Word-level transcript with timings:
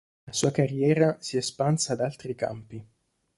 La 0.25 0.33
sua 0.33 0.49
carriera 0.49 1.17
si 1.19 1.35
è 1.35 1.39
espansa 1.41 1.93
ad 1.93 1.99
altri 1.99 2.33
campi. 2.33 2.83